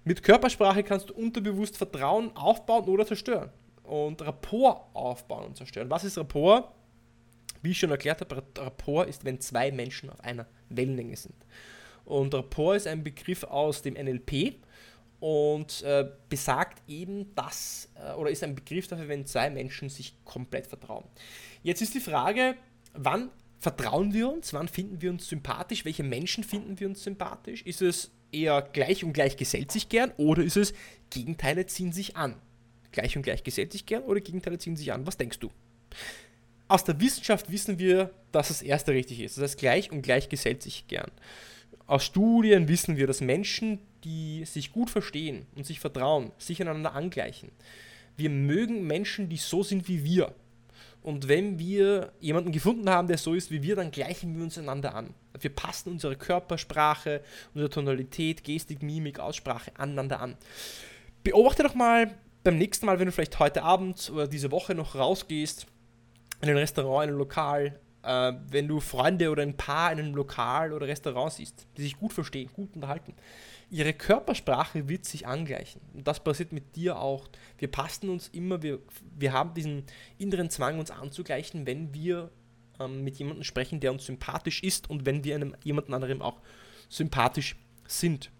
[0.04, 3.50] Mit Körpersprache kannst du unterbewusst Vertrauen aufbauen oder zerstören.
[3.82, 5.88] Und Rapport aufbauen und zerstören.
[5.90, 6.72] Was ist Rapport?
[7.66, 11.34] Wie ich schon erklärt habe, Rapport ist, wenn zwei Menschen auf einer Wellenlänge sind.
[12.04, 14.54] Und Rapport ist ein Begriff aus dem NLP
[15.18, 20.14] und äh, besagt eben das, äh, oder ist ein Begriff dafür, wenn zwei Menschen sich
[20.24, 21.02] komplett vertrauen.
[21.64, 22.54] Jetzt ist die Frage,
[22.94, 27.62] wann vertrauen wir uns, wann finden wir uns sympathisch, welche Menschen finden wir uns sympathisch?
[27.62, 30.72] Ist es eher gleich und gleich gesellt sich gern oder ist es
[31.10, 32.36] Gegenteile ziehen sich an?
[32.92, 35.04] Gleich und gleich gesellt sich gern oder Gegenteile ziehen sich an?
[35.04, 35.50] Was denkst du?
[36.68, 39.36] Aus der Wissenschaft wissen wir, dass das erste richtig ist.
[39.36, 41.10] Das heißt, gleich und gleich gesellt sich gern.
[41.86, 46.94] Aus Studien wissen wir, dass Menschen, die sich gut verstehen und sich vertrauen, sich einander
[46.94, 47.50] angleichen.
[48.16, 50.34] Wir mögen Menschen, die so sind wie wir.
[51.02, 54.58] Und wenn wir jemanden gefunden haben, der so ist wie wir, dann gleichen wir uns
[54.58, 55.14] einander an.
[55.38, 57.22] Wir passen unsere Körpersprache,
[57.54, 60.36] unsere Tonalität, Gestik, Mimik, Aussprache aneinander an.
[61.22, 64.96] Beobachte doch mal beim nächsten Mal, wenn du vielleicht heute Abend oder diese Woche noch
[64.96, 65.68] rausgehst,
[66.40, 70.14] in ein Restaurant, in ein Lokal, äh, wenn du Freunde oder ein Paar in einem
[70.14, 73.14] Lokal oder Restaurant siehst, die sich gut verstehen, gut unterhalten
[73.70, 75.80] ihre Körpersprache wird sich angleichen.
[75.94, 77.28] Und das passiert mit dir auch.
[77.58, 78.78] Wir passen uns immer, wir,
[79.18, 79.84] wir haben diesen
[80.18, 82.30] inneren Zwang, uns anzugleichen, wenn wir
[82.78, 86.40] ähm, mit jemandem sprechen, der uns sympathisch ist und wenn wir einem jemand anderem auch
[86.88, 87.56] sympathisch
[87.88, 88.30] sind.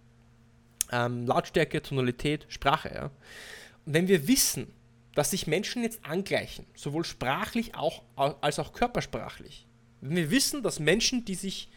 [0.93, 2.93] Ähm, Lautstärke, Tonalität, Sprache.
[2.95, 3.05] Ja.
[3.85, 4.69] Und wenn wir wissen,
[5.17, 9.67] dass sich Menschen jetzt angleichen, sowohl sprachlich auch, als auch körpersprachlich,
[10.03, 11.71] wenn wir wissen, dass Menschen, die sich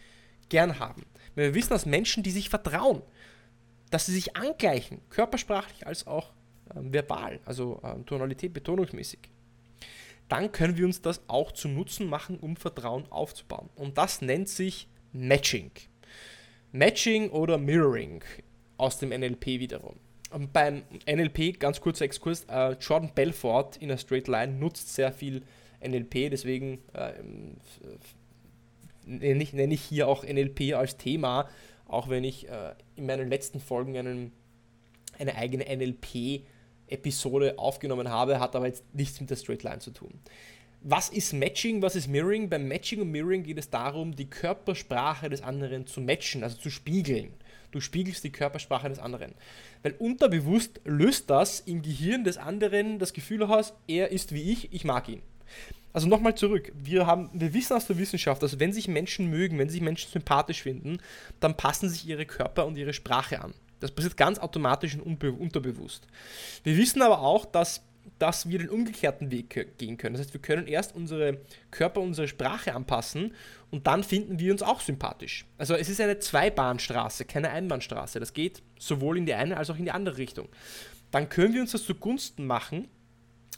[0.50, 3.00] gern haben, wenn wir wissen, dass Menschen, die sich vertrauen,
[3.90, 6.34] dass sie sich angleichen, körpersprachlich als auch
[6.76, 9.20] ähm, verbal, also ähm, Tonalität, betonungsmäßig,
[10.28, 13.70] dann können wir uns das auch zu Nutzen machen, um Vertrauen aufzubauen.
[13.74, 15.70] Und das nennt sich Matching.
[16.72, 18.22] Matching oder Mirroring
[18.76, 19.96] aus dem NLP wiederum.
[20.30, 25.12] Und beim NLP, ganz kurzer Exkurs, äh, Jordan Belfort in a Straight Line nutzt sehr
[25.12, 25.42] viel
[25.80, 27.12] NLP, deswegen äh,
[29.04, 31.48] nenne ich, nenn ich hier auch NLP als Thema,
[31.86, 34.32] auch wenn ich äh, in meinen letzten Folgen einen,
[35.18, 40.12] eine eigene NLP-Episode aufgenommen habe, hat aber jetzt nichts mit der Straight Line zu tun.
[40.82, 42.48] Was ist Matching, was ist Mirroring?
[42.48, 46.70] Beim Matching und Mirroring geht es darum, die Körpersprache des anderen zu matchen, also zu
[46.70, 47.34] spiegeln.
[47.70, 49.32] Du spiegelst die Körpersprache des anderen.
[49.82, 54.72] Weil unterbewusst löst das im Gehirn des anderen das Gefühl aus, er ist wie ich,
[54.72, 55.22] ich mag ihn.
[55.92, 56.72] Also nochmal zurück.
[56.74, 60.10] Wir, haben, wir wissen aus der Wissenschaft, dass wenn sich Menschen mögen, wenn sich Menschen
[60.10, 60.98] sympathisch finden,
[61.40, 63.54] dann passen sich ihre Körper und ihre Sprache an.
[63.80, 66.06] Das passiert ganz automatisch und unterbewusst.
[66.62, 67.82] Wir wissen aber auch, dass,
[68.18, 70.14] dass wir den umgekehrten Weg gehen können.
[70.14, 71.38] Das heißt, wir können erst unsere
[71.70, 73.34] Körper, unsere Sprache anpassen
[73.70, 75.46] und dann finden wir uns auch sympathisch.
[75.56, 78.20] Also es ist eine Zweibahnstraße, keine Einbahnstraße.
[78.20, 80.48] Das geht sowohl in die eine als auch in die andere Richtung.
[81.10, 82.88] Dann können wir uns das zugunsten machen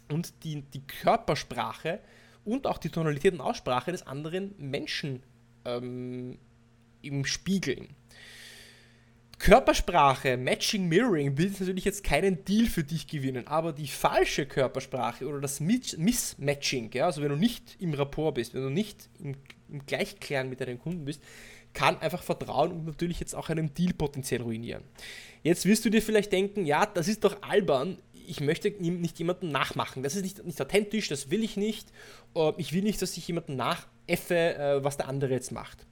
[0.09, 2.01] und die, die Körpersprache
[2.45, 5.23] und auch die Tonalität und Aussprache des anderen Menschen
[5.65, 6.39] ähm,
[7.03, 7.89] im Spiegeln.
[9.43, 15.27] Körpersprache, Matching, Mirroring will natürlich jetzt keinen Deal für dich gewinnen, aber die falsche Körpersprache
[15.27, 19.35] oder das Mismatching, ja, also wenn du nicht im Rapport bist, wenn du nicht im,
[19.69, 21.21] im Gleichklang mit deinen Kunden bist,
[21.73, 24.85] kann einfach Vertrauen und natürlich jetzt auch einen Deal potenziell ruinieren.
[25.43, 29.49] Jetzt wirst du dir vielleicht denken, ja, das ist doch albern, ich möchte nicht jemanden
[29.49, 30.05] nachmachen.
[30.05, 31.89] Das ist nicht, nicht authentisch, das will ich nicht.
[32.37, 35.85] Äh, ich will nicht, dass ich jemanden nachäffe, äh, was der andere jetzt macht.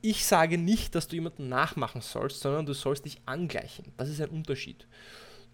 [0.00, 3.92] Ich sage nicht, dass du jemanden nachmachen sollst, sondern du sollst dich angleichen.
[3.96, 4.86] Das ist ein Unterschied.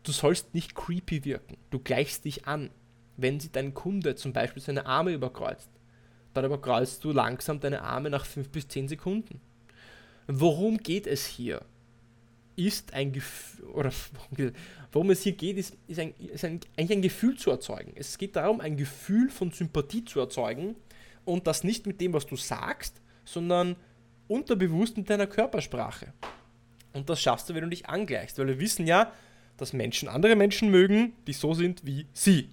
[0.02, 1.56] Du sollst nicht creepy wirken.
[1.70, 2.70] Du gleichst dich an.
[3.16, 5.70] Wenn sie dein Kunde zum Beispiel seine Arme überkreuzt,
[6.34, 9.40] dann überkreuzt du langsam deine Arme nach 5 bis 10 Sekunden.
[10.26, 11.64] Worum geht es hier?
[12.56, 13.92] ist ein Gefühl, oder
[14.92, 17.92] worum es hier geht, ist, ist, ein, ist ein, eigentlich ein Gefühl zu erzeugen.
[17.96, 20.76] Es geht darum, ein Gefühl von Sympathie zu erzeugen
[21.24, 23.76] und das nicht mit dem, was du sagst, sondern
[24.28, 26.12] unterbewusst mit deiner Körpersprache.
[26.92, 29.12] Und das schaffst du, wenn du dich angleichst, weil wir wissen ja,
[29.56, 32.48] dass Menschen andere Menschen mögen, die so sind wie sie.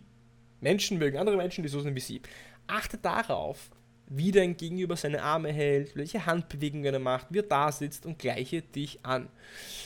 [0.59, 2.21] Menschen mögen andere Menschen, die so sind wie sie.
[2.67, 3.69] Achte darauf,
[4.07, 8.19] wie dein Gegenüber seine Arme hält, welche Handbewegungen er macht, wie er da sitzt und
[8.19, 9.29] gleiche dich an.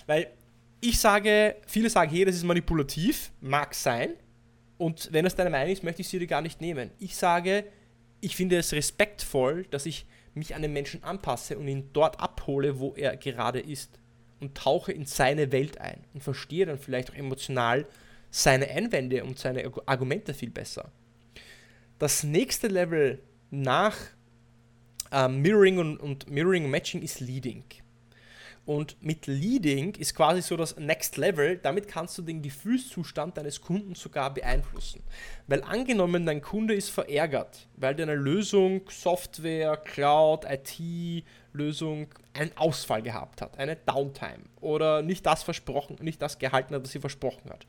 [0.08, 0.28] Weil
[0.82, 4.16] ich sage, viele sagen, hey, das ist manipulativ, mag sein,
[4.78, 6.92] Und wenn das deine Meinung ist, möchte ich sie dir gar nicht nehmen.
[7.00, 7.66] Ich sage,
[8.20, 12.80] ich finde es respektvoll, dass ich mich an den Menschen anpasse und ihn dort abhole,
[12.80, 14.00] wo er gerade ist.
[14.40, 17.88] Und tauche in seine Welt ein und verstehe dann vielleicht auch emotional
[18.30, 20.92] seine Einwände und seine Argumente viel besser.
[22.00, 23.96] Das nächste Level nach
[25.12, 27.64] ähm, Mirroring und, und Mirroring Matching ist Leading.
[28.66, 31.58] Und mit Leading ist quasi so das Next Level.
[31.58, 35.04] Damit kannst du den Gefühlszustand deines Kunden sogar beeinflussen.
[35.48, 43.42] Weil angenommen, dein Kunde ist verärgert, weil deine Lösung, Software, Cloud, IT-Lösung einen Ausfall gehabt
[43.42, 47.68] hat, eine Downtime oder nicht das versprochen, nicht das gehalten hat, was sie versprochen hat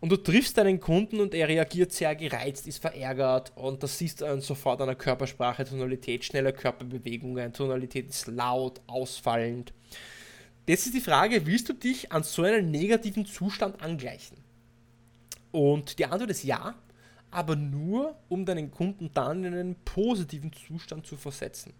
[0.00, 4.20] und du triffst deinen Kunden und er reagiert sehr gereizt, ist verärgert und das siehst
[4.20, 9.72] du dann sofort an der Körpersprache, Tonalität, schnelle Körperbewegungen, Tonalität ist laut, ausfallend.
[10.66, 14.36] Jetzt ist die Frage, willst du dich an so einen negativen Zustand angleichen?
[15.50, 16.74] Und die Antwort ist ja,
[17.30, 21.72] aber nur, um deinen Kunden dann in einen positiven Zustand zu versetzen.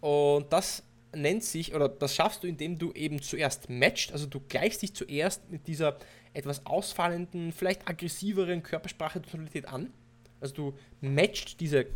[0.00, 0.82] Und das
[1.14, 4.94] nennt sich, oder das schaffst du, indem du eben zuerst matcht, also du gleichst dich
[4.94, 5.98] zuerst mit dieser
[6.32, 9.92] etwas ausfallenden, vielleicht aggressiveren Körpersprache und Tonalität an.
[10.40, 11.86] Also du matcht diese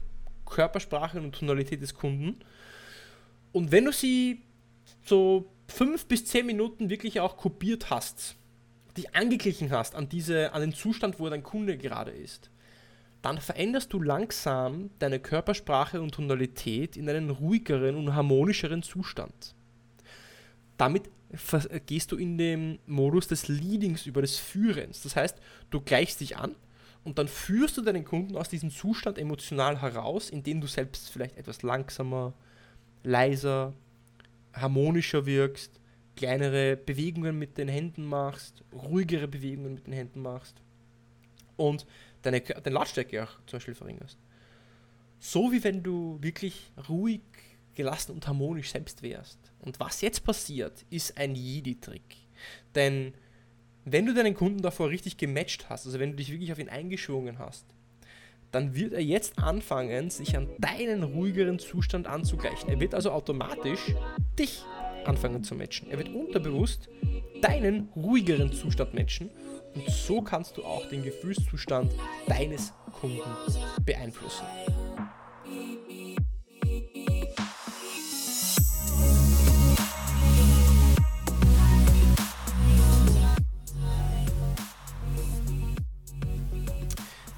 [0.44, 2.40] Körpersprache und Tonalität des Kunden.
[3.52, 4.42] Und wenn du sie
[5.04, 8.36] so fünf bis zehn Minuten wirklich auch kopiert hast,
[8.96, 12.50] dich angeglichen hast an, diese, an den Zustand, wo dein Kunde gerade ist,
[13.22, 19.54] dann veränderst du langsam deine Körpersprache und Tonalität in einen ruhigeren und harmonischeren Zustand.
[20.76, 21.08] Damit
[21.86, 25.02] gehst du in den Modus des Leadings über des Führens.
[25.02, 25.38] Das heißt,
[25.70, 26.54] du gleichst dich an
[27.04, 31.36] und dann führst du deinen Kunden aus diesem Zustand emotional heraus, indem du selbst vielleicht
[31.36, 32.32] etwas langsamer,
[33.02, 33.74] leiser,
[34.52, 35.80] harmonischer wirkst,
[36.16, 40.62] kleinere Bewegungen mit den Händen machst, ruhigere Bewegungen mit den Händen machst
[41.56, 41.86] und
[42.22, 44.18] deine, deine Lautstärke auch zum Beispiel verringerst.
[45.18, 47.22] So wie wenn du wirklich ruhig,
[47.74, 49.38] gelassen und harmonisch selbst wärst.
[49.64, 52.16] Und was jetzt passiert, ist ein Jedi-Trick.
[52.74, 53.14] Denn
[53.84, 56.68] wenn du deinen Kunden davor richtig gematcht hast, also wenn du dich wirklich auf ihn
[56.68, 57.64] eingeschwungen hast,
[58.50, 62.68] dann wird er jetzt anfangen, sich an deinen ruhigeren Zustand anzugleichen.
[62.68, 63.92] Er wird also automatisch
[64.38, 64.62] dich
[65.04, 65.90] anfangen zu matchen.
[65.90, 66.88] Er wird unterbewusst
[67.42, 69.30] deinen ruhigeren Zustand matchen
[69.74, 71.92] und so kannst du auch den Gefühlszustand
[72.28, 73.20] deines Kunden
[73.84, 74.44] beeinflussen.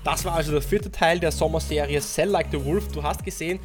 [0.06, 2.86] Das war also der vierte Teil der Sommerserie Sell Like the Wolf.
[2.92, 3.58] Du hast gesehen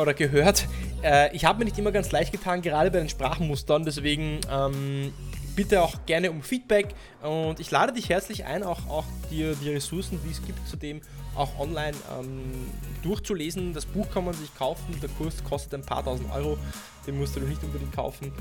[0.00, 0.66] oder gehört,
[1.02, 3.84] äh, ich habe mir nicht immer ganz leicht getan, gerade bei den Sprachmustern.
[3.84, 5.12] Deswegen ähm,
[5.54, 9.68] bitte auch gerne um Feedback und ich lade dich herzlich ein, auch, auch dir die
[9.68, 11.02] Ressourcen, die es gibt, zudem
[11.36, 12.70] auch online ähm,
[13.02, 13.72] durchzulesen.
[13.72, 16.58] Das Buch kann man sich kaufen, der Kurs kostet ein paar tausend Euro,
[17.06, 18.32] den musst du nicht unbedingt kaufen.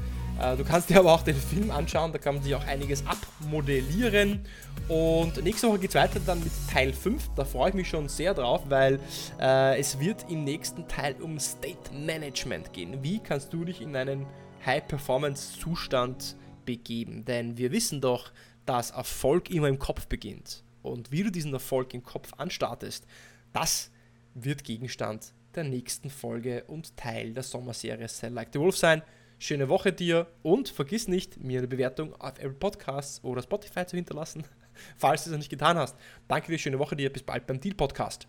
[0.41, 3.03] Äh, du kannst dir aber auch den Film anschauen, da kann man sich auch einiges
[3.05, 4.45] abmodellieren.
[4.87, 8.09] Und nächste Woche geht es weiter dann mit Teil 5, da freue ich mich schon
[8.09, 8.99] sehr drauf, weil
[9.39, 13.03] äh, es wird im nächsten Teil um State Management gehen.
[13.03, 14.25] Wie kannst du dich in einen
[14.65, 17.25] High-Performance-Zustand begeben.
[17.25, 18.31] Denn wir wissen doch,
[18.65, 20.63] dass Erfolg immer im Kopf beginnt.
[20.89, 23.05] Und wie du diesen Erfolg im Kopf anstartest,
[23.53, 23.91] das
[24.33, 29.01] wird Gegenstand der nächsten Folge und Teil der Sommerserie Sell Like the Wolf sein.
[29.39, 33.95] Schöne Woche dir und vergiss nicht, mir eine Bewertung auf Apple Podcasts oder Spotify zu
[33.95, 34.43] hinterlassen,
[34.97, 35.95] falls du es noch nicht getan hast.
[36.27, 38.27] Danke dir, schöne Woche dir, bis bald beim Deal Podcast.